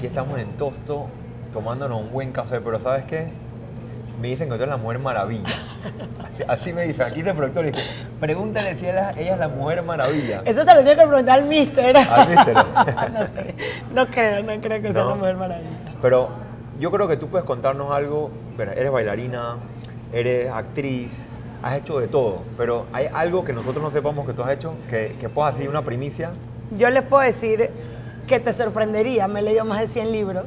[0.00, 1.08] Aquí estamos en Tosto
[1.52, 3.28] tomándonos un buen café, pero ¿sabes qué?
[4.18, 5.44] Me dicen que tú eres la mujer maravilla.
[6.24, 7.82] Así, así me dicen, aquí te productor y dice,
[8.18, 10.40] pregúntale si ella, ella es la mujer maravilla.
[10.46, 11.94] Eso se lo tiene que preguntar al mister.
[11.98, 12.54] Al mister.
[13.12, 13.54] no sé,
[13.94, 15.10] no creo, no creo que sea No.
[15.10, 15.68] la mujer maravilla.
[16.00, 16.30] Pero
[16.78, 18.30] yo creo que tú puedes contarnos algo.
[18.56, 19.56] Bueno, eres bailarina,
[20.14, 21.10] eres actriz,
[21.62, 22.38] has hecho de todo.
[22.56, 25.68] Pero hay algo que nosotros no sepamos que tú has hecho, que, que puedas decir
[25.68, 26.30] una primicia.
[26.78, 27.68] Yo les puedo decir
[28.30, 30.44] que te sorprendería, me he leído más de 100 libros.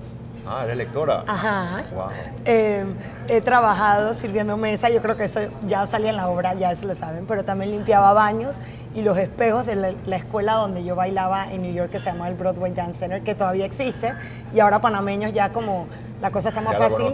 [0.47, 1.25] Ah, eres lectora.
[1.27, 1.83] Ajá.
[1.93, 2.07] Wow.
[2.45, 2.85] Eh,
[3.27, 6.87] he trabajado sirviendo mesa, yo creo que eso ya salía en la obra, ya eso
[6.87, 8.55] lo saben, pero también limpiaba baños
[8.95, 12.05] y los espejos de la, la escuela donde yo bailaba en New York, que se
[12.05, 14.13] llama el Broadway Dance Center, que todavía existe,
[14.53, 15.87] y ahora panameños ya como
[16.21, 17.07] la cosa está más Ya fácil,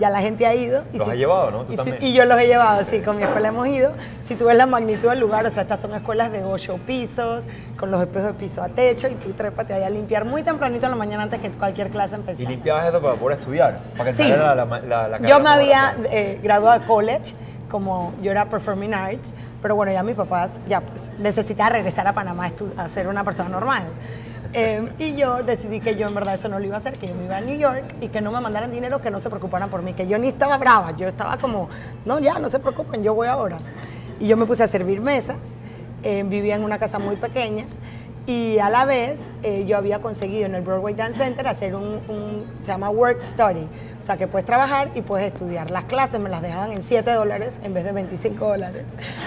[0.00, 0.84] ya la gente ha ido.
[0.92, 1.64] Los has llevado, ¿no?
[1.64, 3.92] Tú y, si- y yo los he llevado, sí, con mi escuela hemos ido.
[4.22, 7.42] Si tú ves la magnitud del lugar, o sea, estas son escuelas de ocho pisos,
[7.78, 10.86] con los espejos de piso a techo, y tú trépate ahí a limpiar muy tempranito
[10.86, 12.48] en la mañana antes que cualquier clase Y empezara.
[12.50, 14.28] limpiabas eso para poder estudiar, para que Sí.
[14.28, 17.34] la, la, la, la Yo me había eh, graduado de college,
[17.74, 22.12] como yo era Performing Arts, pero bueno, ya mis papás ya pues, necesitaba regresar a
[22.12, 23.82] Panamá a, ser una persona normal.
[24.52, 27.08] Eh, y yo decidí que yo en verdad eso no lo iba a hacer, que
[27.08, 29.28] yo me iba a New York y que no me mandaran dinero, que no se
[29.28, 31.68] preocuparan por mí, que yo ni estaba brava, yo estaba como,
[32.04, 33.58] no, ya, no se preocupen, yo voy ahora.
[34.20, 35.38] Y yo me puse a servir mesas,
[36.04, 37.64] eh, vivía en una casa muy pequeña
[38.26, 42.00] y a la vez eh, yo había conseguido en el Broadway Dance Center hacer un,
[42.08, 43.66] un- se llama Work Study,
[44.00, 45.70] o sea que puedes trabajar y puedes estudiar.
[45.70, 48.84] Las clases me las dejaban en 7 dólares en vez de 25 dólares.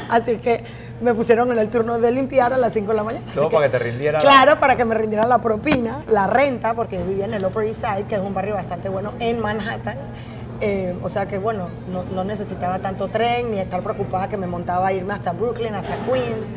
[0.09, 0.63] Así que
[1.01, 3.25] me pusieron en el turno de limpiar a las 5 de la mañana.
[3.35, 6.25] Todo Así para que te rindiera la- Claro, para que me rindiera la propina, la
[6.25, 9.11] renta, porque yo vivía en el Upper East Side, que es un barrio bastante bueno
[9.19, 9.97] en Manhattan.
[10.59, 14.47] Eh, o sea que bueno, no, no necesitaba tanto tren ni estar preocupada que me
[14.47, 16.47] montaba a irme hasta Brooklyn, hasta Queens,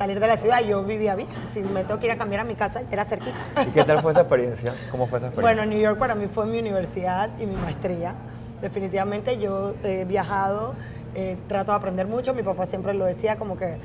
[0.00, 0.60] salir de la ciudad.
[0.62, 1.28] Yo vivía bien.
[1.52, 3.36] Si me tengo que ir a cambiar a mi casa, era cerquita.
[3.68, 4.74] ¿Y qué tal fue esa experiencia?
[4.90, 5.62] ¿Cómo fue esa experiencia?
[5.62, 8.14] Bueno, New York para mí fue mi universidad y mi maestría.
[8.62, 10.72] Definitivamente yo he viajado,
[11.14, 12.32] eh, trato de aprender mucho.
[12.32, 13.76] Mi papá siempre lo decía como que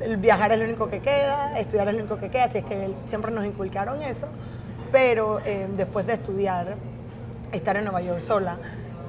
[0.00, 2.64] el viajar es lo único que queda, estudiar es lo único que queda, así es
[2.64, 4.26] que él- siempre nos inculcaron eso.
[4.90, 6.74] Pero eh, después de estudiar,
[7.52, 8.56] estar en Nueva York sola,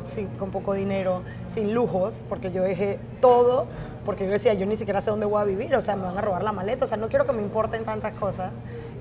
[0.06, 3.66] sin, con poco dinero, sin lujos, porque yo dejé todo,
[4.06, 6.18] porque yo decía, yo ni siquiera sé dónde voy a vivir, o sea, me van
[6.18, 8.52] a robar la maleta, o sea, no quiero que me importen tantas cosas.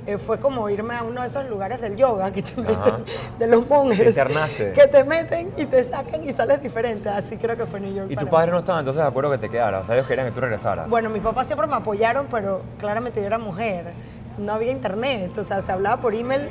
[0.06, 2.98] Eh, fue como irme a uno de esos lugares del yoga que te Ajá.
[2.98, 3.04] meten,
[3.38, 4.72] de los monjes, Te internaste.
[4.72, 7.08] que te meten y te sacan y sales diferente.
[7.10, 8.10] Así creo que fue New York.
[8.10, 9.82] ¿Y tus padres no estaban entonces de acuerdo que te quedaras?
[9.82, 10.88] O sea, ellos querían que tú regresaras.
[10.88, 13.92] Bueno, mis papás siempre me apoyaron, pero claramente yo era mujer.
[14.38, 16.48] No había internet, o sea, se hablaba por email,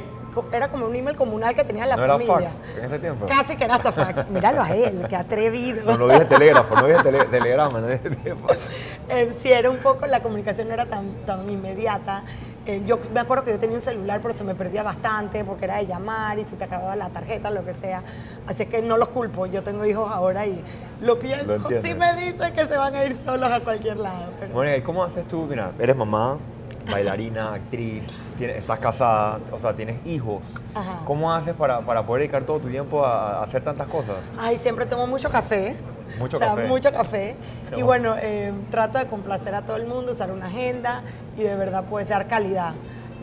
[0.51, 2.49] era como un email comunal que tenía la ¿No era familia.
[2.49, 3.25] fax en ese tiempo?
[3.25, 4.29] Casi que era hasta fax.
[4.31, 5.83] Míralo a él, qué atrevido.
[5.91, 8.69] No, no dije telégrafo, no dije tele- telegrama, no dije fax.
[9.11, 12.21] Eh, sí, era un poco, la comunicación no era tan, tan inmediata.
[12.67, 15.65] Eh, yo me acuerdo que yo tenía un celular, pero se me perdía bastante porque
[15.65, 18.03] era de llamar y si te acababa la tarjeta, lo que sea.
[18.45, 19.47] Así que no los culpo.
[19.47, 20.63] Yo tengo hijos ahora y
[21.01, 21.47] lo pienso.
[21.57, 24.25] Lo sí me dicen que se van a ir solos a cualquier lado.
[24.39, 24.53] Pero...
[24.53, 25.47] Mónica, ¿y cómo haces tú?
[25.49, 26.37] Mira, eres mamá,
[26.91, 28.03] bailarina, actriz,
[28.37, 30.41] tienes- estás casada, o sea, tienes hijos.
[30.73, 30.99] Ajá.
[31.05, 34.15] ¿Cómo haces para, para poder dedicar todo tu tiempo a, a hacer tantas cosas?
[34.39, 35.75] Ay, siempre tomo mucho café.
[36.17, 36.67] Mucho O sea, café.
[36.67, 37.35] Mucho café.
[37.75, 38.11] Y bueno.
[38.11, 41.01] bueno, eh, trato de complacer a todo el mundo, usar una agenda
[41.37, 42.73] y de verdad pues dar calidad.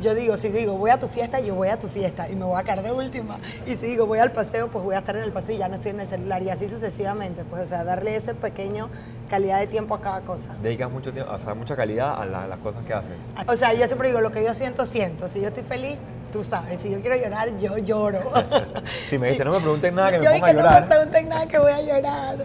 [0.02, 2.44] Yo digo, si digo voy a tu fiesta, yo voy a tu fiesta y me
[2.44, 3.38] voy a caer de última.
[3.66, 5.68] Y si digo voy al paseo, pues voy a estar en el paseo y ya
[5.68, 6.42] no estoy en el celular.
[6.42, 7.44] Y así sucesivamente.
[7.48, 8.90] Pues, o sea, darle ese pequeño
[9.30, 10.50] calidad de tiempo a cada cosa.
[10.62, 13.16] Dedicas mucho tiempo, o sea, mucha calidad a, la- las cosas que haces.
[13.48, 15.28] O sea, yo siempre digo, lo que yo siento, siento.
[15.28, 15.98] Si yo estoy feliz,
[16.30, 16.80] tú sabes.
[16.82, 18.20] Si yo quiero llorar, yo lloro.
[19.08, 20.75] Si me dices, no me pregunten nada que me Yo ponga a dije, No me
[20.75, 20.88] llorar.
[20.88, 22.37] pregunten nada que voy a llorar.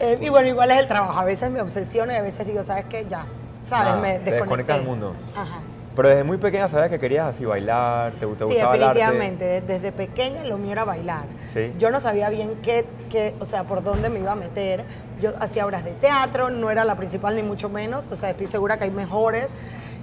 [0.00, 1.18] Eh, y bueno, igual es el trabajo.
[1.20, 3.06] A veces me obsesiono y a veces digo, ¿sabes qué?
[3.08, 3.26] Ya,
[3.64, 3.90] ¿sabes?
[3.94, 5.14] Nada, me te desconectas del mundo.
[5.36, 5.60] Ajá.
[5.96, 8.78] Pero desde muy pequeña sabías que querías así bailar, te, te Sí, gustaba arte.
[8.78, 9.60] definitivamente.
[9.62, 11.24] Desde pequeña lo mío era bailar.
[11.52, 11.72] Sí.
[11.78, 14.84] Yo no sabía bien qué, qué, o sea, por dónde me iba a meter.
[15.22, 18.04] Yo hacía obras de teatro, no era la principal ni mucho menos.
[18.10, 19.54] O sea, estoy segura que hay mejores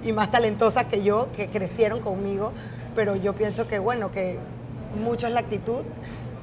[0.04, 2.52] y más talentosas que yo que crecieron conmigo.
[2.96, 4.38] Pero yo pienso que, bueno, que
[5.02, 5.82] mucho es la actitud,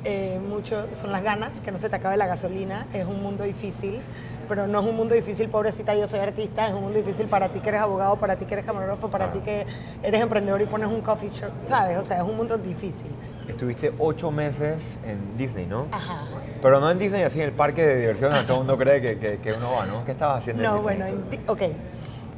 [0.03, 2.85] eh, mucho son las ganas, que no se te acabe la gasolina.
[2.93, 3.99] Es un mundo difícil,
[4.47, 6.67] pero no es un mundo difícil, pobrecita, yo soy artista.
[6.67, 9.25] Es un mundo difícil para ti que eres abogado, para ti que eres camarógrafo, para
[9.25, 9.39] Claro.
[9.39, 9.65] ti que
[10.03, 11.97] eres emprendedor y pones un coffee shop, ¿sabes?
[11.97, 13.11] O sea, es un mundo difícil.
[13.47, 15.87] Estuviste ocho meses en Disney, ¿no?
[15.91, 16.23] Ajá.
[16.61, 19.17] Pero no en Disney, así en el parque de diversión todo el mundo cree que,
[19.19, 20.05] que- que uno va, ¿no?
[20.05, 21.61] ¿Qué estabas haciendo en No, bueno, en ok.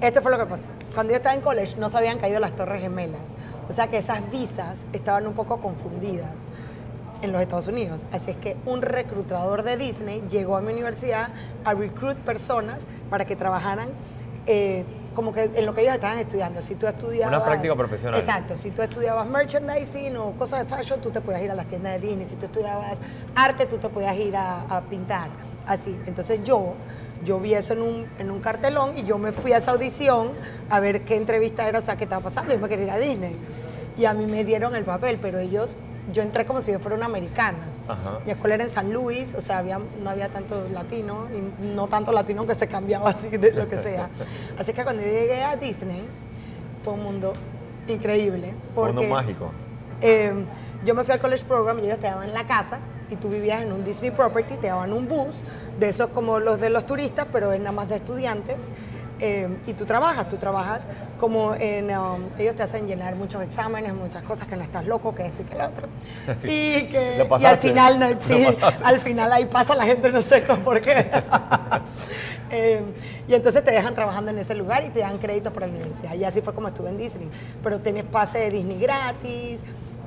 [0.02, 0.68] Esto fue lo que pasó.
[0.94, 3.22] Cuando yo estaba en college no se habían caído las Torres Gemelas.
[3.70, 6.32] O sea que esas visas estaban un poco confundidas
[7.24, 8.02] en los Estados Unidos.
[8.12, 11.30] Así es que un reclutador de Disney llegó a mi universidad
[11.64, 13.90] a recruit personas para que trabajaran
[14.46, 14.84] eh,
[15.16, 16.62] como que en lo que ellos estaban estudiando.
[16.62, 17.36] Si tú estudiabas...
[17.36, 18.20] Una práctica profesional.
[18.20, 18.58] Exacto.
[18.58, 21.94] Si tú estudiabas merchandising o cosas de fashion, tú te podías ir a las tiendas
[21.94, 22.28] de Disney.
[22.28, 23.00] Si tú estudiabas
[23.36, 25.30] arte, tú te podías ir a, a pintar.
[25.66, 25.98] Así.
[26.06, 26.74] Entonces yo
[27.24, 30.32] yo vi eso en un, en un cartelón y yo me fui a esa audición
[30.70, 32.54] a ver qué entrevista era, o sea, qué estaba pasando.
[32.54, 33.36] Yo me quería ir a Disney.
[33.98, 35.78] Y a mí me dieron el papel, pero ellos,
[36.12, 37.60] yo entré como si yo fuera una americana.
[37.88, 38.20] Ajá.
[38.26, 41.88] Mi escuela era en San Luis, o sea, había, no había tanto latino, y no
[41.88, 44.10] tanto latino que se cambiaba así de lo que sea.
[44.58, 46.04] Así que cuando yo llegué a Disney,
[46.84, 47.34] fue un mundo
[47.88, 48.54] increíble.
[48.76, 49.52] Porque, Mundo mágico.
[50.02, 50.34] eh,
[50.86, 52.80] yo me fui al college program y ellos te daban la casa
[53.10, 55.34] y tú vivías en un Disney property, te daban un bus,
[55.80, 58.58] de esos como los de los turistas, pero es nada más de estudiantes.
[59.26, 60.86] Eh, y tú trabajas, tú trabajas
[61.18, 65.16] como en, um, ellos te hacen llenar muchos exámenes, muchas cosas que no estás loco,
[65.16, 65.88] que esto y que lo otro.
[66.44, 68.46] Y, que, y al final, no, sí,
[68.84, 71.10] al final ahí pasa la gente, no sé cómo por qué.
[72.56, 72.84] Eh,
[73.28, 76.14] y entonces te dejan trabajando en ese lugar y te dan créditos para la universidad.
[76.14, 77.28] Y así fue como estuve en Disney.
[77.64, 79.60] Pero tienes pase de Disney gratis,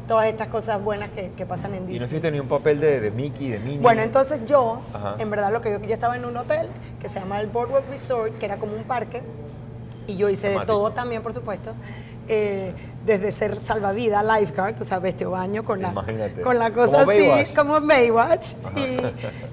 [0.07, 2.09] todas estas cosas buenas que, que pasan en Y no Disney.
[2.09, 3.79] hiciste ni un papel de, de Mickey, de Minnie.
[3.81, 5.17] Bueno, entonces yo, Ajá.
[5.19, 6.69] en verdad, lo que yo, yo estaba en un hotel
[7.01, 9.23] que se llama el Boardwalk Resort, que era como un parque,
[10.07, 10.73] y yo hice de Temático.
[10.75, 11.73] todo también, por supuesto.
[12.29, 12.73] eh,
[13.05, 16.43] desde ser salvavidas, lifeguard, o sea, vestido baño con la, Imagínate.
[16.43, 17.55] con la cosa Como así, Baywatch.
[17.55, 18.53] como Baywatch.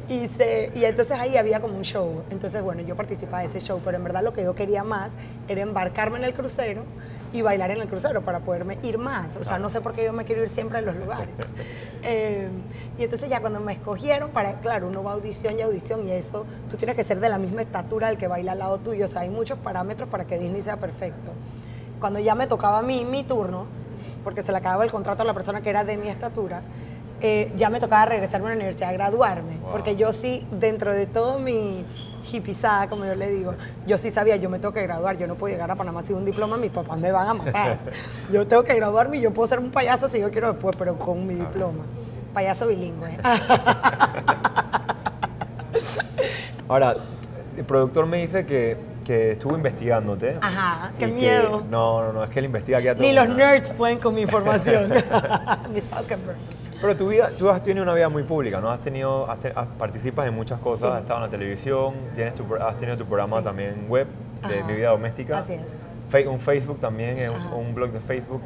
[0.10, 2.24] Y, y, se- y entonces ahí había como un show.
[2.32, 5.12] Entonces, bueno, yo participaba de ese show, pero en verdad lo que yo quería más
[5.48, 6.82] era embarcarme en el crucero
[7.34, 9.38] y bailar en el crucero para poderme ir más.
[9.38, 11.30] O sea, no sé por qué yo me quiero ir siempre a los lugares.
[12.06, 12.50] Eh,
[12.98, 16.12] y entonces ya cuando me escogieron para, claro, uno va a audición y audición y
[16.12, 19.06] eso, tú tienes que ser de la misma estatura del que baila al lado tuyo.
[19.06, 21.32] O sea, hay muchos parámetros para que Disney sea perfecto.
[22.02, 23.68] Cuando ya me tocaba a mí mi turno,
[24.26, 26.62] porque se le acababa el contrato a la persona que era de mi estatura,
[27.26, 29.72] eh, ya me tocaba regresarme a la universidad a graduarme, Wow.
[29.72, 31.86] porque yo sí, dentro de todo mi
[32.32, 33.54] hippizada, como yo le digo,
[33.88, 36.18] yo sí sabía, yo me tengo que graduar, yo no puedo llegar a Panamá sin
[36.18, 37.80] un diploma, mis papás me van a matar.
[38.32, 40.98] yo tengo que graduarme y yo puedo ser un payaso si yo quiero después, pero
[40.98, 41.84] con mi diploma.
[42.34, 43.18] Payaso bilingüe.
[46.68, 46.96] Ahora,
[47.58, 50.38] el productor me dice que, que estuvo investigándote.
[50.42, 51.64] Ajá, qué que- miedo.
[51.70, 54.22] no, no, no, es que él investiga que a Ni los nerds pueden con mi
[54.22, 54.92] información.
[55.74, 56.38] Ni Zuckerberg.
[56.84, 58.70] Pero tu vida, tú has tenido una vida muy pública, ¿no?
[58.70, 60.96] Has tenido, has te- has- participas en muchas cosas, Sí.
[60.96, 63.44] has estado en la televisión, tienes tu, has tenido tu programa Sí.
[63.46, 64.06] también web
[64.50, 64.68] de Ajá.
[64.68, 65.38] Mi Vida Doméstica.
[65.38, 65.62] Así es.
[66.10, 68.42] Fe- un Facebook también, eh, un blog de Facebook.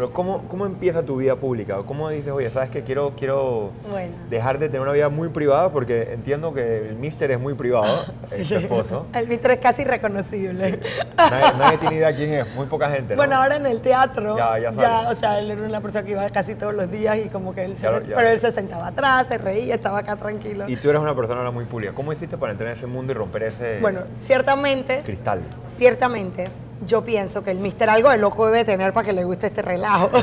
[0.00, 1.76] Pero ¿cómo, ¿cómo empieza tu vida pública?
[1.86, 4.14] ¿Cómo dices, oye, sabes que quiero, quiero Bueno.
[4.30, 5.68] dejar de tener una vida muy privada?
[5.68, 9.04] Porque entiendo que el mister es muy privado, es tu esposo.
[9.12, 10.80] El Mister es casi reconocible.
[11.18, 13.18] Nadie, nadie tiene idea quién es, muy poca gente, ¿no?
[13.18, 15.08] Bueno, ahora en el teatro, Ya, ya sabe.
[15.08, 17.66] o sea, él era una persona que iba casi todos los días y como que
[17.66, 18.16] él se, Ya, ya.
[18.16, 20.64] pero él se sentaba atrás, se reía, estaba acá tranquilo.
[20.66, 21.92] Y tú eres una persona ahora muy pública.
[21.92, 25.42] ¿Cómo hiciste para entrar en ese mundo y romper ese Bueno, ciertamente, cristal?
[25.76, 26.48] ciertamente,
[26.86, 29.62] yo pienso que el Mister algo de loco debe tener para que le guste este
[29.62, 30.10] relajo.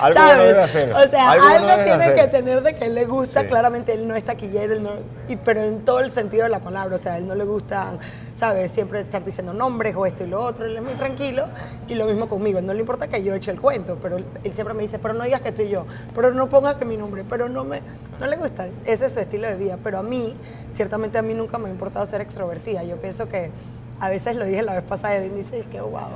[0.00, 0.92] Algo bueno debe hacer.
[0.92, 2.14] O sea, Algo tiene hacer.
[2.14, 3.42] que tener de que él le gusta.
[3.42, 3.46] Sí.
[3.48, 4.92] Claramente él no es taquillero, él no-
[5.28, 6.96] y, pero en todo el sentido de la palabra.
[6.96, 7.92] O sea, a él no le gusta,
[8.34, 8.70] ¿sabes?
[8.70, 10.66] Siempre estar diciendo nombres o esto y lo otro.
[10.66, 11.46] Él es muy tranquilo.
[11.88, 12.60] Y lo mismo conmigo.
[12.60, 15.14] No le importa que yo eche el cuento, pero él, él siempre me dice, pero
[15.14, 17.80] no digas que estoy yo, pero no pongas que mi nombre, pero no me,
[18.20, 18.68] no le gusta.
[18.84, 19.78] Ese es su estilo de vida.
[19.82, 20.34] Pero a mí,
[20.74, 22.82] ciertamente a mí nunca me ha importado ser extrovertida.
[22.84, 23.50] Yo pienso que
[24.00, 26.08] a veces lo dije la vez pasada y dice, es que wow,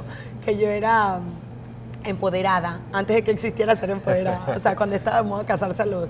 [0.44, 4.44] que yo era mm, empoderada antes de que existiera ser empoderada.
[4.56, 6.08] O sea, cuando estaba de moda casarse a los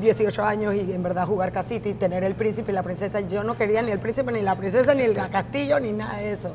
[0.00, 3.42] 18 años y en verdad jugar casita y tener el príncipe y la princesa, yo
[3.42, 6.54] no quería ni el príncipe, ni la princesa, ni el castillo, ni nada de eso.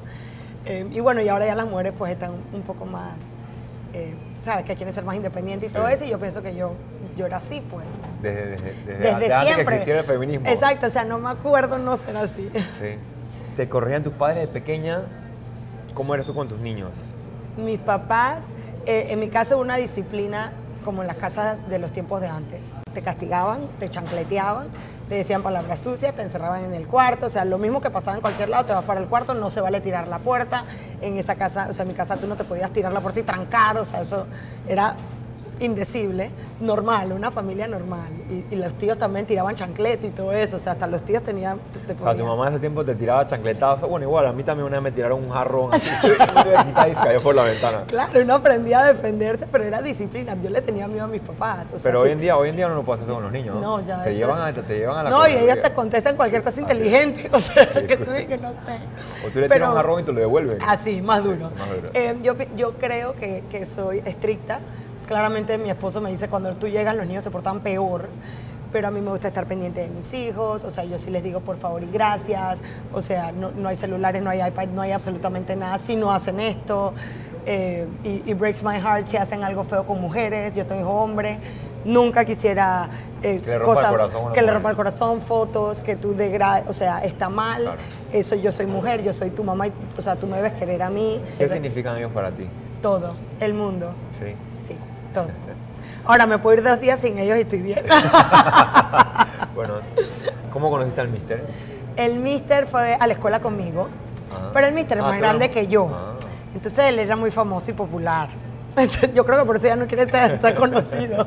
[0.66, 3.14] Eh, y bueno, y ahora ya las mujeres pues están un poco más,
[3.94, 4.66] eh, ¿sabes?
[4.66, 6.74] Que quieren ser más independientes y todo eso, y yo pienso que yo,
[7.16, 7.86] yo era así, pues.
[8.22, 10.00] Desde, desde, desde, Desde antes de que siempre.
[10.00, 10.48] el feminismo.
[10.50, 12.50] Exacto, o sea, no me acuerdo no ser así.
[12.80, 12.96] Sí.
[13.56, 15.04] ¿Te corrían tus padres de pequeña?
[15.94, 16.90] ¿Cómo eres tú con tus niños?
[17.56, 18.48] Mis papás,
[18.86, 20.52] eh, en mi casa una disciplina
[20.84, 22.76] como en las casas de los tiempos de antes.
[22.94, 24.68] Te castigaban, te chancleteaban,
[25.08, 28.18] te decían palabras sucias, te encerraban en el cuarto, o sea, lo mismo que pasaba
[28.18, 30.66] en cualquier lado, te vas para el cuarto, no se vale tirar la puerta.
[31.02, 33.22] En esa casa, o sea, en mi casa tú no te podías tirar la puerta
[33.22, 34.28] y trancar, o sea, eso
[34.68, 34.98] era
[35.60, 38.08] indecible, normal, una familia normal.
[38.30, 41.24] Y, y los tíos también tiraban chancleta y todo eso, o sea, hasta los tíos
[41.24, 41.60] tenían...
[41.74, 43.90] te- te O sea, tu mamá ese tiempo te tiraba chancletazos.
[43.90, 45.90] Bueno, igual, a mí también una vez me tiraron un jarrón así.
[46.92, 47.84] y cayó por la ventana.
[47.88, 50.36] Claro, uno aprendía a defenderse, pero era disciplina.
[50.42, 51.66] Yo le tenía miedo a mis papás.
[51.68, 52.08] o sea, Pero sí.
[52.08, 53.56] hoy en día, hoy en día no puede hacer eso con los niños.
[53.62, 56.16] No, ya Te llevan a, te, te llevan a la No, y ellos te contestan
[56.16, 57.88] cualquier cosa inteligente, o sea, Sí.
[57.88, 58.80] que tú que no sé.
[59.26, 60.58] O tú le Pero- tiras un jarrón y te lo devuelven.
[60.62, 61.52] Así, más duro.
[61.58, 61.90] Más duro.
[61.94, 64.60] Eh, yo, yo creo que, que soy estricta.
[65.06, 68.08] Claramente mi esposo me dice, cuando tú llegas los niños se portan peor.
[68.72, 71.24] pero a mí me gusta estar pendiente de mis hijos, o sea, yo sí les
[71.24, 72.60] digo por favor y gracias,
[72.94, 76.12] o sea, no, no hay celulares, no hay iPad, no hay absolutamente nada, si no
[76.12, 76.94] hacen esto,
[77.46, 81.40] eh, y, y breaks my heart si hacen algo feo con mujeres, yo tengo hombre,
[81.86, 82.90] nunca quisiera
[83.24, 84.54] eh, Que le rompa el corazón a una que le mujer.
[84.56, 87.80] rompa el corazón, fotos, que tú degrades, o sea, está mal, Claro.
[88.12, 90.84] eso yo soy mujer, yo soy tu mamá, y, o sea, tú me debes querer
[90.84, 92.46] a mí, ¿Qué significan ellos para ti?
[92.82, 94.34] todo, el mundo, Sí.
[94.68, 94.76] sí,
[96.06, 97.84] Ahora me puedo ir dos días sin ellos y estoy bien.
[99.56, 99.76] Bueno,
[100.52, 101.46] ¿cómo conociste al mister?
[101.96, 103.88] El mister fue a la escuela conmigo,
[104.32, 104.50] Ah.
[104.54, 105.90] pero el mister es Ah, más grande que yo.
[105.94, 106.12] Ah.
[106.54, 108.28] Entonces él era muy famoso y popular.
[108.76, 111.26] Entonces, yo creo que por eso ya no quiere estar, conocido.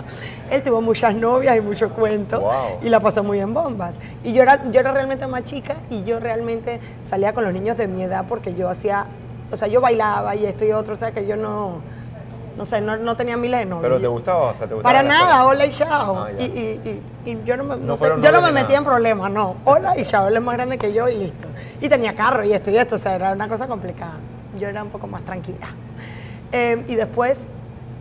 [0.50, 2.52] él tuvo muchas novias y mucho cuento Wow.
[2.82, 3.98] y la pasó muy en bombas.
[4.22, 7.78] Y yo era, yo era realmente más chica y yo realmente salía con los niños
[7.78, 9.06] de mi edad porque yo hacía,
[9.50, 11.76] o sea, yo bailaba y esto y otro, o sea, que yo no,
[12.60, 13.84] no sé, no, no tenía miles de novios.
[13.84, 14.50] ¿Pero te gustaba?
[14.50, 16.26] O sea, ¿te gustaba Para nada, hola y chao.
[16.26, 18.52] Ah, y, y- y- y yo no me, no No sé, fueron yo no me
[18.52, 19.56] metía en problemas, no.
[19.64, 21.48] Hola y chao, él es más grande que yo y listo.
[21.80, 24.16] Y tenía carro y esto y esto, o sea, era una cosa complicada.
[24.58, 25.68] Yo era un poco más tranquila.
[26.52, 27.38] Eh, y después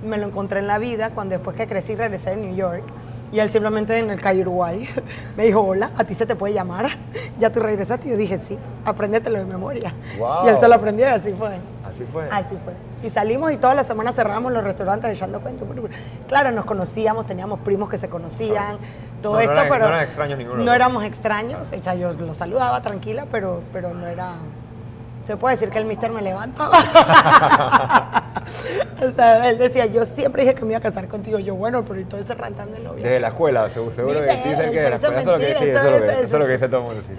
[0.05, 2.83] me lo encontré en la vida cuando después que crecí regresé de New York.
[3.31, 4.89] Y él simplemente en el calle Uruguay
[5.37, 6.87] me dijo, hola, ¿a ti se te puede llamar?
[7.39, 8.09] ¿Ya tú regresaste?
[8.09, 9.93] Y yo dije, sí, apréndetelo de memoria.
[10.17, 10.45] Wow.
[10.45, 11.51] Y él se lo aprendió y así fue.
[11.99, 12.27] Así fue.
[12.31, 12.73] Así fue.
[13.03, 15.67] Y salimos y todas las semanas cerrábamos los restaurantes echando cuentos.
[16.27, 18.77] Claro, nos conocíamos, teníamos primos que se conocían,
[19.21, 21.71] todo No, no esto, pero no eran extraños ninguno los no éramos extraños.
[21.77, 24.35] O sea, yo lo saludaba tranquila, pero, pero no era...
[25.25, 26.71] Se puede decir que el mister me levantaba.
[29.01, 31.37] o sea, él decía, yo siempre dije que me iba a casar contigo.
[31.37, 33.03] Yo, bueno, pero y todo ese rantán de novia.
[33.03, 35.61] Desde la escuela, seguro, seguro que Dice dicen que la eso es lo que eso
[35.61, 37.03] eso es lo dice todo el mundo.
[37.07, 37.13] sí.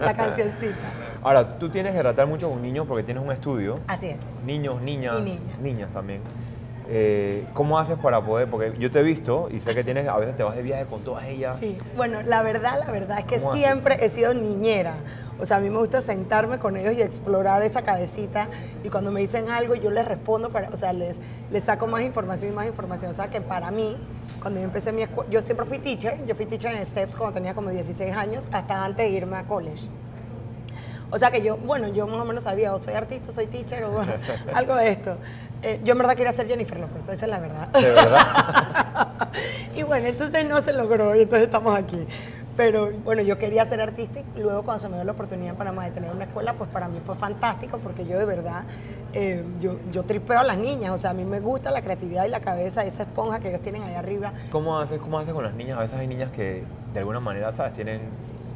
[0.00, 1.05] la cancioncita.
[1.26, 3.80] Ahora, tú tienes que tratar mucho con niños porque tienes un estudio.
[3.88, 4.18] Así es.
[4.44, 5.90] Niños, niñas, Y niñas.
[5.92, 6.20] también.
[6.88, 8.48] Eh, ¿Cómo haces para poder?
[8.48, 10.84] Porque yo te he visto y sé que tienes, a veces te vas de viaje
[10.84, 11.56] con todas ellas.
[11.58, 13.60] Sí, bueno, la verdad, la verdad es que ¿Cómo haces?
[13.60, 14.94] siempre he sido niñera.
[15.40, 18.46] O sea, a mí me gusta sentarme con ellos y explorar esa cabecita.
[18.84, 22.02] Y cuando me dicen algo, yo les respondo, para, o sea, les, les saco más
[22.02, 23.10] información y más información.
[23.10, 23.96] O sea, que para mí,
[24.40, 26.24] cuando yo empecé mi escuela, yo siempre fui teacher.
[26.24, 29.42] Yo fui teacher en STEPS cuando tenía como 16 años, hasta antes de irme a
[29.42, 29.88] college.
[31.10, 33.84] O sea que yo, bueno, yo más o menos sabía, o soy artista, soy teacher,
[33.84, 34.12] o bueno,
[34.54, 35.16] algo de esto.
[35.62, 37.68] Eh, yo en verdad quería ser Jennifer López, esa es la verdad.
[37.68, 39.08] ¿De verdad?
[39.74, 42.06] y bueno, entonces no se logró y entonces estamos aquí.
[42.56, 45.56] Pero bueno, yo quería ser artista y luego cuando se me dio la oportunidad en
[45.56, 48.64] Panamá de tener una escuela, pues para mí fue fantástico porque yo de verdad,
[49.12, 52.24] eh, yo, yo tripeo a las niñas, o sea, a mí me gusta la creatividad
[52.24, 54.32] y la cabeza, esa esponja que ellos tienen ahí arriba.
[54.50, 55.76] ¿Cómo haces, ¿Cómo haces con las niñas?
[55.76, 57.74] A veces hay niñas que de alguna manera, ¿sabes?
[57.74, 58.00] Tienen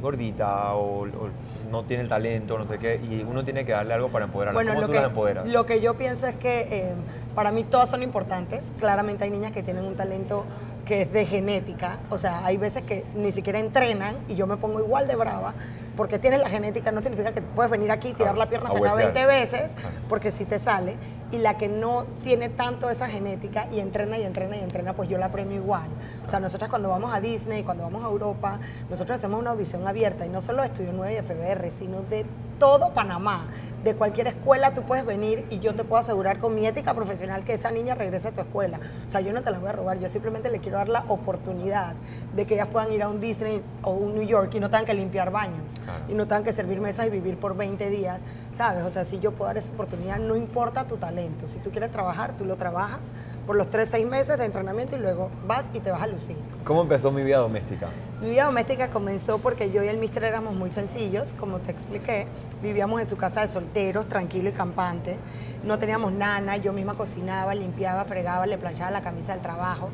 [0.01, 1.29] gordita o, o
[1.69, 4.55] no tienen talento, no sé qué, y uno tiene que darle algo para empoderarlas.
[4.55, 5.45] Bueno, ¿Cómo lo tú que, las empoderas?
[5.45, 6.93] lo que yo pienso es que eh,
[7.35, 8.71] para mí todas son importantes.
[8.79, 10.45] Claramente hay niñas que tienen un talento
[10.85, 11.99] que es de genética.
[12.09, 15.53] O sea, hay veces que ni siquiera entrenan y yo me pongo igual de brava.
[15.95, 18.79] Porque tienes la genética, no significa que puedes venir aquí tirar Claro, la pierna hasta
[18.79, 19.13] acá huesear.
[19.13, 19.95] 20 veces, Claro.
[20.09, 20.95] porque si te sale.
[21.31, 25.07] Y la que no tiene tanto esa genética y entrena y entrena y entrena, pues
[25.07, 25.87] yo la premio igual.
[26.25, 28.59] O sea, nosotros cuando vamos a Disney, cuando vamos a Europa,
[28.89, 32.25] nosotros hacemos una audición abierta y no solo de Estudio 9 y FBR, sino de
[32.59, 33.45] todo Panamá.
[33.83, 37.43] De cualquier escuela tú puedes venir y yo te puedo asegurar con mi ética profesional
[37.43, 38.79] que esa niña regrese a tu escuela.
[39.07, 41.03] O sea, yo no te la voy a robar, yo simplemente le quiero dar la
[41.07, 41.93] oportunidad
[42.35, 44.85] de que ellas puedan ir a un Disney o un New York y no tengan
[44.85, 46.03] que limpiar baños Claro.
[46.09, 48.19] y no tengan que servir mesas y vivir por 20 días,
[48.61, 48.83] ¿sabes?
[48.83, 51.47] O sea, si yo puedo dar esa oportunidad, no importa tu talento.
[51.47, 53.11] Si tú quieres trabajar, tú lo trabajas
[53.47, 56.35] por los 3, 6 meses de entrenamiento y luego vas y te vas a lucir.
[56.63, 57.87] ¿Cómo empezó mi vida doméstica?
[58.21, 62.27] Mi vida doméstica comenzó porque yo y el mister éramos muy sencillos, como te expliqué.
[62.61, 65.15] Vivíamos en su casa de solteros, tranquilo y campante.
[65.63, 69.89] No teníamos nana, yo misma cocinaba, limpiaba, fregaba, le planchaba la camisa del trabajo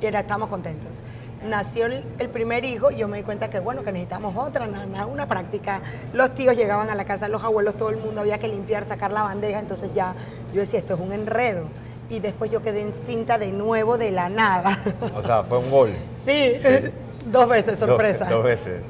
[0.00, 1.02] y era, estábamos contentos.
[1.44, 4.66] Nació el, el primer hijo y yo me di cuenta que bueno, que necesitamos otra
[4.66, 5.80] nana, una práctica.
[6.12, 9.12] Los tíos llegaban a la casa, los abuelos, todo el mundo había que limpiar, sacar
[9.12, 10.14] la bandeja, entonces ya
[10.52, 11.64] yo decía, esto es un enredo.
[12.08, 14.78] Y después yo quedé encinta de nuevo de la nada.
[15.14, 15.90] O sea, fue un gol.
[16.24, 16.52] Sí,
[17.30, 18.26] dos veces, sorpresa.
[18.26, 18.82] Dos, veces.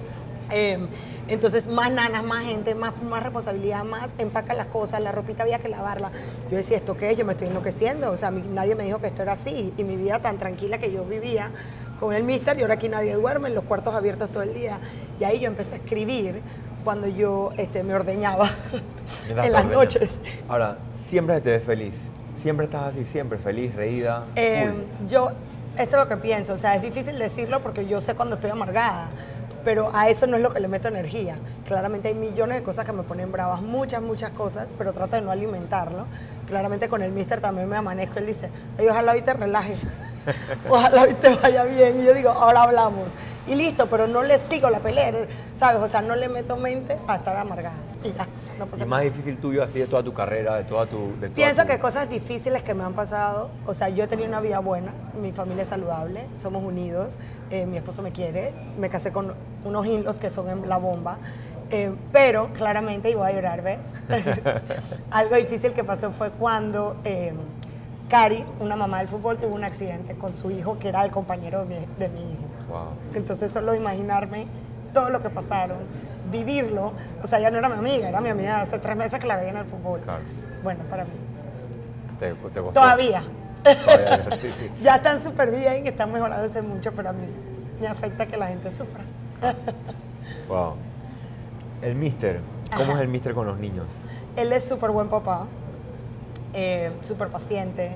[0.50, 0.78] Eh,
[1.26, 5.58] entonces, más nanas, más gente, más, más responsabilidad, más empaca las cosas, la ropita había
[5.58, 6.11] que lavarla.
[6.50, 7.16] Yo decía, ¿esto qué es?
[7.16, 8.11] Yo me estoy enloqueciendo.
[8.11, 9.73] O sea, nadie me dijo que esto era así.
[9.78, 11.50] Y mi vida tan tranquila que yo vivía
[11.98, 14.78] con el mister y ahora aquí nadie duerme, en los cuartos abiertos todo el día.
[15.20, 16.40] Y ahí yo empecé a escribir
[16.84, 18.50] cuando yo este, me ordeñaba
[19.28, 19.66] en las ordeñas.
[19.66, 20.10] noches.
[20.48, 20.76] Ahora,
[21.08, 21.94] siempre te ves feliz.
[22.42, 24.20] Siempre estás así, siempre feliz, reída.
[24.36, 24.70] Eh,
[25.08, 25.30] yo,
[25.78, 28.50] esto es lo que pienso, o sea, es difícil decirlo porque yo sé cuando estoy
[28.50, 29.08] amargada,
[29.64, 31.36] pero a eso no es lo que le meto energía.
[31.66, 35.22] Claramente hay millones de cosas que me ponen bravas, muchas, muchas cosas, pero trato de
[35.22, 36.04] no alimentarlo.
[36.46, 39.80] Claramente con el mister también me amanezco, él dice, ay, ojalá hoy te relajes.
[40.69, 42.00] ojalá hoy te vaya bien.
[42.00, 43.12] Y yo digo, ahora hablamos.
[43.47, 45.12] Y listo, pero no le sigo la pelea,
[45.54, 45.83] ¿sabes?
[45.83, 47.76] O sea, no le meto mente a estar amargada.
[48.02, 48.26] Y ya,
[48.59, 48.90] no pasa ¿Y nada.
[48.90, 51.09] más difícil tuyo así de toda tu carrera, de toda tu...
[51.21, 54.07] De toda Pienso tu- que cosas difíciles que me han pasado, o sea, yo he
[54.07, 57.16] tenido una vida buena, mi familia es saludable, somos unidos,
[57.50, 61.19] eh, mi esposo me quiere, me casé con unos inlos que son en la bomba,
[61.71, 63.78] eh, pero claramente, y voy a llorar, ¿ves?
[65.11, 67.33] Algo difícil que pasó fue cuando eh,
[68.08, 71.64] Cari, una mamá del fútbol, tuvo un accidente con su hijo, que era el compañero
[71.64, 72.42] de mi, de mi hijo.
[72.68, 72.88] Wow.
[73.14, 74.46] Entonces solo imaginarme
[74.92, 75.78] todo lo que pasaron,
[76.30, 76.92] vivirlo,
[77.23, 79.37] o sea, ya no era mi amiga, era mi amiga hace tres meses que la
[79.37, 80.00] veía en el fútbol.
[80.00, 80.23] Claro.
[80.62, 81.11] Bueno, para mí.
[82.18, 82.73] Te, te costó.
[82.73, 83.23] Todavía.
[83.62, 84.70] Todavía, sí, sí.
[84.82, 87.26] ya están súper bien, están mejorando hace mucho, pero a mí
[87.80, 89.02] me afecta que la gente sufra.
[90.49, 90.75] Wow.
[91.82, 92.40] El mister.
[92.76, 92.94] ¿Cómo Ajá.
[92.94, 93.87] es el mister con los niños?
[94.37, 95.46] Él es súper buen papá,
[96.54, 97.92] eh, súper paciente,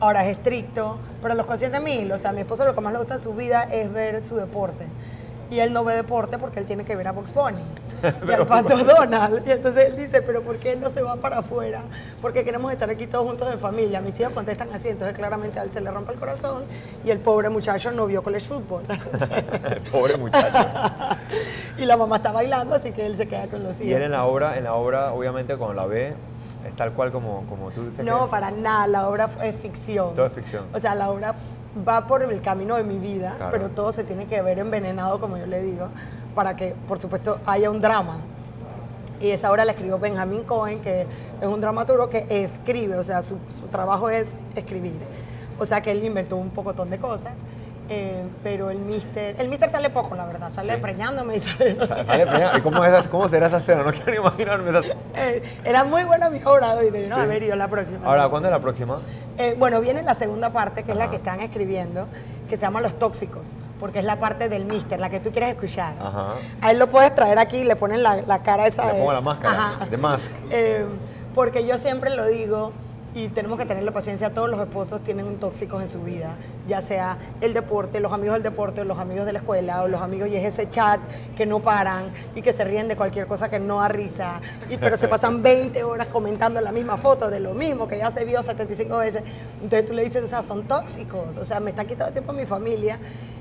[0.00, 2.10] ahora es estricto, pero los consiente mil.
[2.12, 4.24] O sea, a mi esposo lo que más le gusta en su vida es ver
[4.24, 4.86] su deporte.
[5.50, 7.62] Y él no ve deporte porque él tiene que ver a Box Bunny
[8.28, 9.46] y al Pato Donald.
[9.46, 11.82] Y entonces él dice, pero ¿por qué no se va para afuera?
[12.20, 14.02] Porque queremos estar aquí todos juntos en familia.
[14.02, 16.64] Mis hijos contestan así, entonces claramente a él se le rompe el corazón
[17.02, 18.82] y el pobre muchacho no vio college football.
[19.70, 20.68] El pobre muchacho.
[21.78, 23.86] y la mamá está bailando, así que él se queda con los hijos.
[23.86, 26.14] Y él en la obra, en la obra, obviamente, cuando la ve,
[26.66, 28.04] es tal cual como, como tú dices.
[28.04, 30.14] No, que- para nada, la obra es ficción.
[30.14, 30.64] Todo es ficción.
[30.74, 31.34] O sea, la obra
[31.86, 33.52] va por el camino de mi vida, Claro.
[33.52, 35.88] pero todo se tiene que ver envenenado, como yo le digo,
[36.34, 38.16] para que, por supuesto, haya un drama.
[39.20, 41.02] Y esa obra la escribió Benjamin Cohen, que
[41.40, 44.94] es un dramaturgo que escribe, o sea, su, su trabajo es escribir.
[45.58, 47.32] O sea, que él inventó un pocotón de cosas.
[47.88, 50.80] Eh, pero el mister, el mister sale poco, la verdad, sale Sí.
[50.80, 53.82] preñándome y sale no ¿Y cómo, es esa- cómo será esa escena?
[53.82, 57.20] No quiero ni imaginarme esa Eh, era muy buena mi obra, hoy no Sí.
[57.22, 58.06] haber ido la próxima.
[58.06, 58.98] Ahora, ¿cuándo es la próxima?
[59.38, 62.06] Eh, bueno, viene la segunda parte, que es la que están escribiendo,
[62.48, 65.50] que se llama Los Tóxicos, porque es la parte del mister, la que tú quieres
[65.50, 65.94] escuchar.
[66.00, 66.34] Ajá.
[66.60, 68.98] A él lo puedes traer aquí y le ponen la, la cara esa Le de...
[68.98, 69.86] pongo la máscara, Ajá.
[69.86, 70.22] de mask.
[70.50, 70.84] Eh,
[71.34, 72.72] porque yo siempre lo digo,
[73.14, 76.36] y tenemos que tenerle paciencia, todos los esposos tienen un tóxicos en su vida,
[76.68, 79.88] ya sea el deporte, los amigos del deporte, o los amigos de la escuela, o
[79.88, 81.00] los amigos y es ese chat
[81.36, 84.76] que no paran y que se ríen de cualquier cosa que no da risa, y,
[84.76, 88.24] pero se pasan 20 horas comentando la misma foto de lo mismo que ya se
[88.24, 89.22] vio 75 veces.
[89.62, 92.34] Entonces tú le dices, o sea, son tóxicos, o sea, me están quitando tiempo a
[92.34, 92.98] mi familia.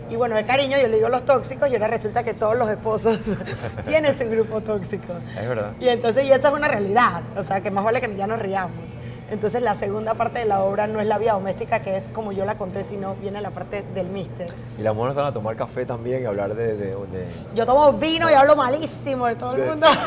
[0.10, 2.70] Y bueno, de cariño yo le digo los tóxicos y ahora resulta que todos los
[2.70, 3.20] esposos
[3.86, 5.14] tienen su grupo tóxico.
[5.38, 5.74] Es verdad.
[5.82, 8.40] Y entonces, y eso es una realidad, o sea, que más vale que ya nos
[8.40, 8.97] riamos.
[9.30, 12.32] Entonces, la segunda parte de la obra no es la vida doméstica, que es como
[12.32, 14.48] yo la conté, sino viene la parte del mister.
[14.80, 16.78] Y las mujeres van a tomar café también y hablar de...
[16.78, 19.86] de, de- Yo tomo vino y hablo malísimo de todo el mundo.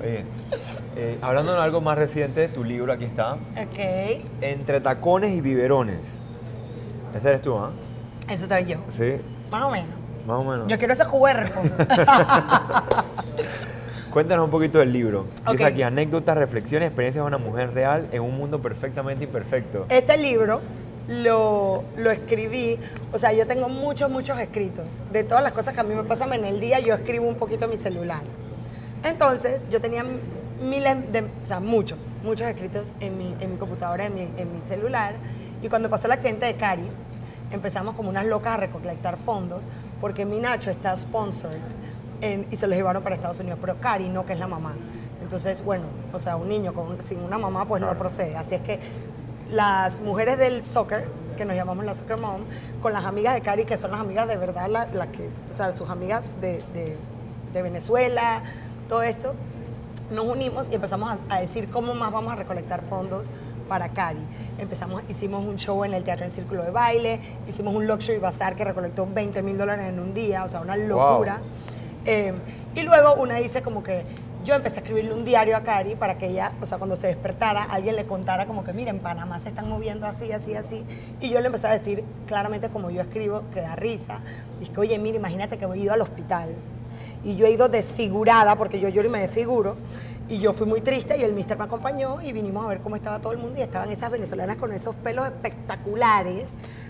[0.00, 0.24] Oye,
[0.96, 3.32] eh, hablando de algo más reciente, tu libro aquí está.
[3.34, 3.78] ok,
[4.40, 5.98] Entre tacones y biberones.
[7.16, 7.70] Ese eres tú, ¿ah?
[8.28, 9.16] eso soy yo, Sí,
[9.50, 9.88] más o menos.
[10.26, 10.66] más o menos.
[10.68, 11.60] Yo quiero ese cuerpo.
[14.14, 15.26] Cuéntanos un poquito del libro.
[15.50, 15.72] Dice Ok.
[15.72, 19.86] aquí, anécdotas, reflexiones, experiencias de una mujer real en un mundo perfectamente imperfecto.
[19.88, 20.60] Este libro
[21.08, 22.78] lo, lo escribí,
[23.12, 24.84] o sea, yo tengo muchos, muchos escritos.
[25.10, 27.34] De todas las cosas que a mí me pasan en el día, yo escribo un
[27.34, 28.20] poquito en mi celular.
[29.02, 30.04] Entonces, yo tenía
[30.62, 34.54] miles de, o sea, muchos, muchos escritos en mi, en mi computadora, en mi, en
[34.54, 35.14] mi celular.
[35.60, 36.86] Y cuando pasó el accidente de Cari,
[37.50, 39.68] empezamos como unas locas a recolectar fondos,
[40.00, 41.58] porque mi Nacho está sponsored
[42.50, 44.72] y se los llevaron para Estados Unidos, pero Cari no, que es la mamá.
[45.22, 47.98] Entonces, bueno, o sea, un niño con, sin una mamá, pues no Claro.
[47.98, 48.36] procede.
[48.36, 48.78] Así es que
[49.50, 51.06] las mujeres del soccer,
[51.36, 52.42] que nos llamamos la soccer mom,
[52.82, 55.52] con las amigas de Cari, que son las amigas de verdad, las la que, o
[55.52, 56.96] sea, sus amigas de, de-
[57.52, 58.42] de Venezuela,
[58.88, 59.34] todo esto,
[60.10, 63.30] nos unimos y empezamos a, a decir cómo más vamos a recolectar fondos
[63.68, 64.18] para Cari.
[64.58, 68.56] Empezamos, hicimos un show en el Teatro en Círculo de Baile, hicimos un Luxury Bazaar
[68.56, 71.38] que recolectó 20 mil dólares en un día, o sea, una locura.
[72.04, 72.32] Eh,
[72.74, 74.04] y luego una dice como que
[74.44, 77.06] yo empecé a escribirle un diario a Cari para que ella, o sea, cuando se
[77.06, 80.84] despertara, alguien le contara como que, mira, en Panamá se están moviendo así, así, así.
[81.20, 84.18] Y yo le empecé a decir claramente como yo escribo, que da risa.
[84.60, 86.50] Dije, oye, mira, imagínate que voy ido al hospital
[87.24, 89.76] y yo he ido desfigurada porque yo lloro y me desfiguro.
[90.28, 92.96] Y yo fui muy triste y el mister me acompañó y vinimos a ver cómo
[92.96, 96.46] estaba todo el mundo y estaban esas venezolanas con esos pelos espectaculares.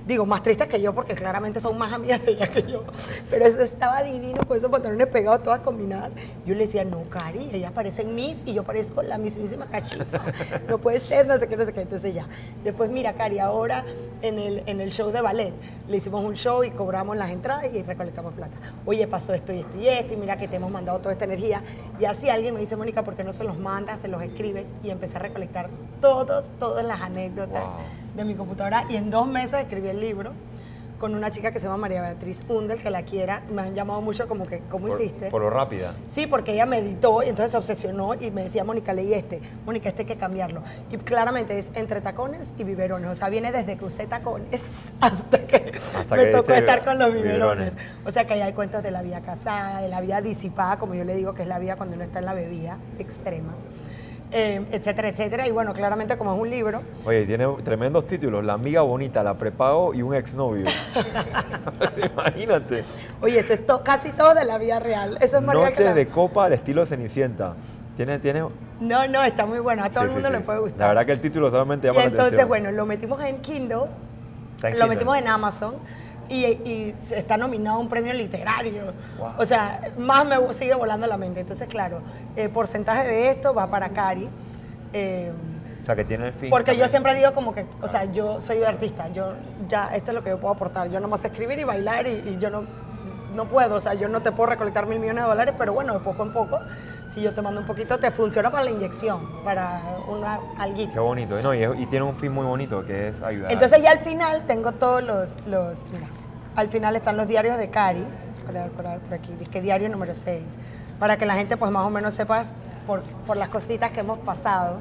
[0.06, 2.84] Digo, más tristes que yo porque claramente son más amigas de ella que yo.
[3.30, 6.12] Pero eso estaba divino con esos pantalones pegados todas combinadas.
[6.44, 10.20] Yo le decía, no, Cari, ellas parecen Miss y yo parezco la mismísima cachifa.
[10.68, 11.80] No puede ser, no sé qué, no sé qué.
[11.80, 12.26] Entonces ya.
[12.62, 13.84] Después, mira, Cari, ahora
[14.20, 15.54] en el, en el show de ballet
[15.88, 18.56] le hicimos un show y cobramos las entradas y recolectamos plata.
[18.84, 21.24] Oye, pasó esto y esto y esto y mira que te hemos mandado toda esta
[21.24, 21.62] energía.
[21.98, 24.66] Y así alguien me dice, Mónica, ¿por qué no se los mandas, se los escribes?
[24.82, 25.70] Y empecé a recolectar
[26.02, 27.64] todos, todas las anécdotas.
[28.14, 30.32] De mi computadora y en dos meses escribí el libro
[31.00, 33.42] con una chica que se llama María Beatriz Under, que la quiera.
[33.52, 35.28] Me han llamado mucho como que, ¿cómo Por, hiciste?
[35.28, 35.92] por lo rápida.
[36.08, 39.88] Sí, porque ella meditó y entonces se obsesionó y me decía, Mónica, leí este, Mónica,
[39.88, 40.62] este hay que cambiarlo.
[40.90, 44.60] Y claramente es entre tacones y biberones, o sea, viene desde que usé tacones
[45.00, 47.74] hasta que Hasta me que tocó estar con los biberones.
[47.74, 48.06] biberones.
[48.06, 50.94] O sea, que ahí hay cuentos de la vida casada, de la vida disipada, como
[50.94, 53.52] yo le digo, que es la vida cuando uno está en la bebida extrema,
[54.32, 55.46] eh, etcétera, etcétera.
[55.46, 58.44] Y bueno, claramente como es un libro, Oye, tiene tremendos títulos.
[58.44, 60.66] La amiga bonita, la prepago y un exnovio.
[62.12, 62.84] Imagínate.
[63.20, 65.18] oye, eso es to- casi todo de la vida real.
[65.20, 67.54] Eso es Noches de copa al estilo Cenicienta.
[67.96, 68.40] Tiene, tiene.
[68.80, 70.80] No, no, está muy bueno, a todo sí, el mundo sí, le puede gustar.
[70.80, 72.48] La verdad que el título solamente Y llama la entonces, atención.
[72.48, 73.84] bueno, lo metimos en Kindle, en
[74.62, 74.86] lo Kindle.
[74.88, 75.74] metimos en Amazon
[76.28, 78.92] y, y está nominado a un premio literario.
[79.18, 79.32] Wow.
[79.38, 81.40] O sea, más me sigue volando la mente.
[81.40, 82.00] Entonces, claro,
[82.36, 84.28] el porcentaje de esto va para Cari.
[84.92, 85.32] eh,
[85.82, 86.50] O sea, que tiene el fin.
[86.50, 89.34] porque yo siempre digo como que, o sea, yo soy artista, yo
[89.68, 90.88] ya, esto es lo que yo puedo aportar.
[90.90, 92.64] Yo nomás sé escribir y bailar y, y yo no,
[93.34, 95.92] no puedo, o sea, yo no te puedo recolectar mil millones de dólares, pero bueno,
[95.94, 96.58] de poco en poco,
[97.08, 100.92] si yo te mando un poquito, te funciona para la inyección, para una alguito.
[100.92, 101.40] Qué bonito.
[101.42, 103.52] No, y, es- y tiene un fin muy bonito que es ayudar.
[103.52, 106.06] Entonces ya al final tengo todos los, los mira,
[106.56, 108.04] al final están los diarios de Cari,
[108.46, 110.42] por, por, por aquí, que diario número 6,
[110.98, 112.52] para que la gente pues más o menos sepas
[112.86, 114.78] por, por las cositas que hemos pasado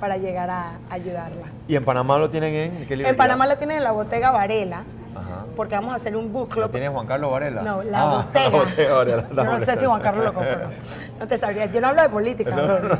[0.00, 1.46] para llegar a ayudarla.
[1.66, 3.08] ¿Y en Panamá lo tienen en qué librería?
[3.08, 4.84] En Panamá lo tienen en la Botega Varela,
[5.18, 5.44] Ajá.
[5.56, 6.70] porque vamos a hacer un book ¿Lo club.
[6.70, 7.62] tiene Juan Carlos Varela?
[7.62, 8.44] No, la Ah, botega.
[8.50, 9.24] La botega Varela.
[9.28, 10.58] Yo no sé si Juan Carlos lo compró.
[11.18, 11.66] No te sabría.
[11.66, 12.50] Yo no hablo de política.
[12.54, 12.96] No, no.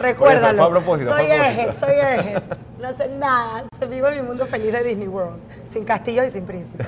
[0.00, 0.70] Recuérdalo.
[0.70, 1.26] Propósito, soy.
[1.26, 2.42] Airhead, soy Airhead.
[2.80, 3.64] No sé nada.
[3.90, 5.36] Vivo en mi mundo feliz de Disney World.
[5.68, 6.86] Sin castillos y sin príncipes.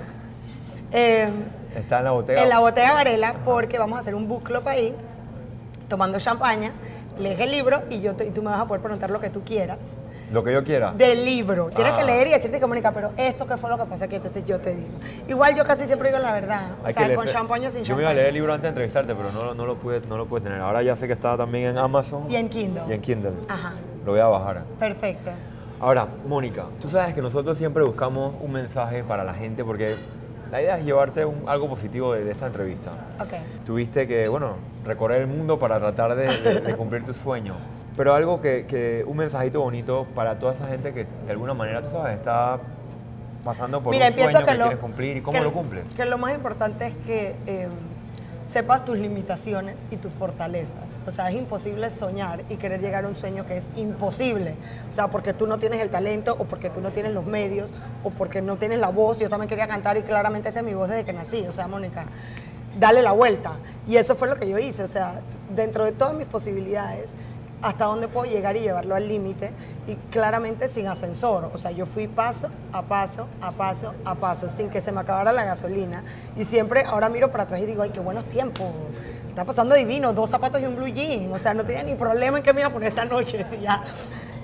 [0.93, 1.29] Eh,
[1.77, 2.43] Está en la botega.
[2.43, 4.95] en la Botega Varela, porque vamos a hacer un book club ahí,
[5.89, 6.71] tomando champaña.
[7.19, 9.29] Lees el libro y, yo te- y tú me vas a poder preguntar lo que
[9.31, 9.79] tú quieras
[10.31, 10.93] Lo que yo quiera.
[10.93, 11.71] del libro.
[11.71, 11.97] Tienes Ah.
[11.99, 14.61] que leer y decirte, Mónica, pero esto qué fue lo que pasó aquí, entonces yo
[14.61, 14.89] te digo.
[15.29, 16.63] Igual yo casi siempre digo la verdad.
[16.83, 18.35] O Hay sea, que con leer- champaña o sin Yo me iba a leer el
[18.35, 20.61] libro antes de entrevistarte, pero no, no, lo pude, no lo pude tener.
[20.61, 22.31] Ahora ya sé que está también en Amazon.
[22.31, 22.83] Y en Kindle.
[22.89, 23.33] Y en Kindle.
[23.49, 23.73] Ajá.
[24.05, 24.63] Lo voy a bajar.
[24.79, 25.31] Perfecto.
[25.81, 29.95] Ahora, Mónica, tú sabes que nosotros siempre buscamos un mensaje para la gente porque
[30.51, 32.91] la idea es llevarte un- algo positivo de, de esta entrevista.
[33.21, 33.35] Ok.
[33.65, 37.55] Tuviste que, bueno, recorrer el mundo para tratar de, de- de cumplir tu sueño.
[37.99, 41.83] Pero algo que, que- un mensajito bonito para toda esa gente que de alguna manera,
[41.83, 42.59] tú sabes, está
[43.45, 45.85] pasando por Mira, un sueño que, que, lo, quieres cumplir y cómo que- lo cumples.
[45.97, 47.67] Que lo más importante es que eh,
[48.45, 50.77] sepas tus limitaciones y tus fortalezas.
[51.09, 54.55] O sea, es imposible soñar y querer llegar a un sueño que es imposible.
[54.93, 57.75] O sea, porque tú no tienes el talento o porque tú no tienes los medios
[58.05, 59.19] o porque no tienes la voz.
[59.19, 61.45] Yo también quería cantar y claramente esta es mi voz desde que nací.
[61.49, 62.05] O sea, Mónica,
[62.79, 63.55] dale la vuelta.
[63.89, 64.85] Y eso fue lo que yo hice.
[64.85, 65.15] O sea,
[65.55, 67.11] dentro de todas mis posibilidades,
[67.63, 69.51] hasta dónde puedo llegar y llevarlo al límite
[69.87, 71.51] y claramente sin ascensor.
[71.53, 75.01] O sea, yo fui paso a paso, a paso, a paso, sin que se me
[75.01, 76.03] acabara la gasolina.
[76.37, 78.69] Y siempre, ahora miro para atrás y digo, ay, qué buenos tiempos.
[79.29, 81.33] Está pasando divino, dos zapatos y un blue jean.
[81.33, 83.45] O sea, no tenía ni problema en qué me iba a poner esta noche.
[83.63, 83.85] ya,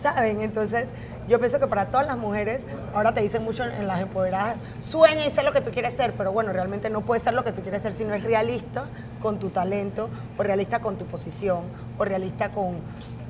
[0.03, 0.41] ¿Saben?
[0.41, 0.89] Entonces,
[1.27, 5.25] yo pienso que para todas las mujeres, ahora te dicen mucho en las empoderadas, sueña
[5.25, 7.53] y sé lo que tú quieres ser, pero bueno, realmente no puedes ser lo que
[7.53, 8.85] tú quieres ser si no es realista
[9.23, 11.63] con tu talento, o realista con tu posición,
[11.99, 12.77] o realista con,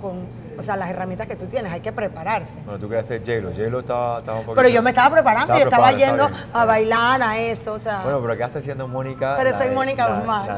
[0.00, 2.57] con o sea, las herramientas que tú tienes, hay que prepararse.
[2.64, 3.50] Bueno, tú querías ser J-Lo.
[3.50, 4.62] J-Lo estaba, estaba un poquito...
[4.62, 7.79] Pero yo me estaba preparando, Estaba yo estaba yendo bien, a bailar, a eso, o
[7.81, 8.03] sea...
[8.05, 9.35] Bueno, pero quedaste siendo Mónica.
[9.37, 10.48] Pero soy de- Mónica Guzmán.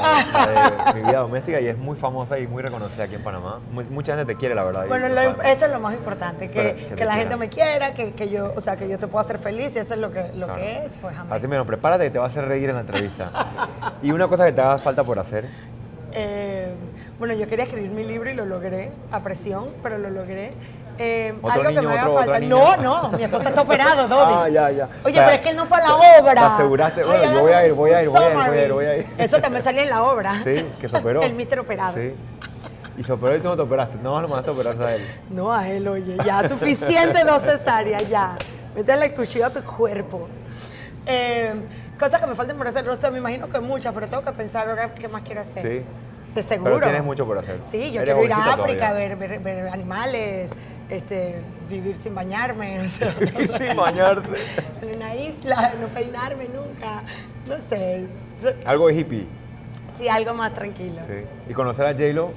[0.95, 3.61] mi vida doméstica y es muy famosa y muy reconocida aquí en Panamá.
[3.73, 4.87] Mu- mucha gente te quiere, la verdad.
[4.87, 8.29] Bueno, lo eso es lo más importante, que, que la gente me quiera, que, que
[8.29, 10.45] yo, o sea, que yo te pueda hacer feliz y eso es lo que, lo
[10.47, 10.61] Claro.
[10.61, 11.33] que es, pues amén.
[11.33, 13.31] Así menos, prepárate que te va a hacer reír en la entrevista.
[14.03, 15.49] y una cosa que te haga falta por hacer.
[16.19, 16.69] Eh,
[17.19, 20.53] bueno, yo quería escribir mi libro y lo logré, a presión, pero lo logré.
[20.99, 22.41] Eh, ¿Otro algo que me haga falta.
[22.41, 24.33] No, no, mi esposo está operado, Dobby.
[24.35, 24.89] Ah, ya, ya.
[25.05, 26.35] Oye, O sea, pero es que él no fue a la obra.
[26.35, 28.65] te aseguraste, bueno, yo voy a ir, voy a ir, voy a ir, voy a
[28.65, 29.07] ir, voy a ir.
[29.19, 30.33] Eso también salía en la obra.
[30.43, 31.23] Sí, que se operó.
[31.23, 31.95] El mister operado.
[31.97, 32.15] Sí.
[32.97, 33.99] Y se operó y tú no te operaste.
[34.03, 35.07] No, lo mandaste a operarse a él.
[35.29, 38.39] No a él, oye, ya, suficiente dos cesáreas, ya.
[38.75, 40.29] Métele el cuchillo a tu cuerpo.
[41.05, 41.53] Eh,
[41.99, 44.33] cosas que me faltan por hacer, no sé, me imagino que muchas, pero tengo que
[44.33, 45.63] pensar ahora qué más quiero hacer.
[45.63, 45.85] Sí.
[46.37, 46.75] De seguro.
[46.75, 47.59] Pero tienes mucho por hacer.
[47.65, 50.51] Sí, yo Eres quiero ir a África, ver, ver, ver animales,
[50.91, 52.81] este, vivir sin bañarme.
[52.81, 53.13] o sea,
[53.59, 53.69] sé.
[53.69, 54.29] Sin bañarte.
[54.83, 57.03] En una isla, no peinarme nunca.
[57.49, 58.07] No sé.
[58.67, 59.27] Algo de hippie.
[59.99, 61.01] Sí, algo más tranquilo.
[61.09, 61.25] Sí.
[61.51, 62.31] Y conocer a J-Lo.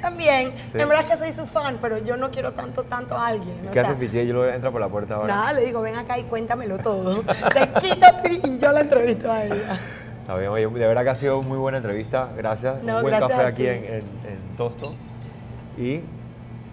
[0.00, 0.80] También, Sí.
[0.80, 3.56] en verdad es que soy su fan, pero yo no quiero tanto, tanto a alguien.
[3.66, 5.32] o ¿Qué sea, haces si J-Lo entra por la puerta ahora?
[5.34, 7.22] Nada, le digo, ven acá y cuéntamelo todo.
[7.22, 9.78] Te quito a ti y yo la entrevisto a ella.
[10.26, 12.28] Está bien, oye, de verdad que ha sido muy buena entrevista.
[12.36, 12.82] Gracias.
[12.82, 14.92] No, Un buen gracias café aquí en, en, en Tosto.
[15.78, 16.00] Y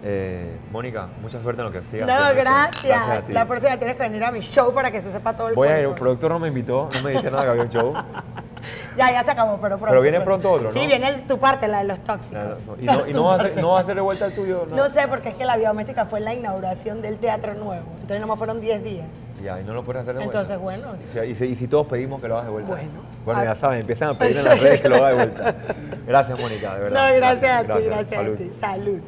[0.06, 2.06] Eh, Mónica, mucha suerte en lo que sigas.
[2.08, 3.28] No, gracias.
[3.28, 5.68] La próxima tienes que venir a mi show para que se sepa todo el Voy
[5.68, 7.94] a ir, el productor no me invitó, no me dice nada que había un show.
[8.96, 9.90] Ya, ya se acabó, pero pronto.
[9.90, 10.86] Pero viene pronto otro, Sí, ¿no?
[10.86, 12.58] viene el- tu parte, la de los tóxicos.
[12.80, 14.66] Y no, y no, vas a hacer, no vas a hacer de vuelta el tuyo.
[14.70, 17.84] No sé, porque es que la biométrica fue la inauguración del Teatro Nuevo.
[17.96, 19.06] Entonces nomás fueron 10 días.
[19.44, 20.40] Ya, y no lo puedes hacer de vuelta.
[20.40, 20.88] Entonces, bueno.
[20.96, 22.70] Y si, y si- y si todos pedimos que lo hagas de vuelta.
[22.72, 22.90] Bueno.
[23.26, 23.44] Bueno, Ah.
[23.44, 25.54] ya saben, empiezan a pedir en las redes que lo hagas de vuelta.
[26.06, 27.08] Gracias, Mónica, de verdad.
[27.10, 28.50] No, gracias, a ti, gracias, a ti.
[28.60, 29.00] Salud.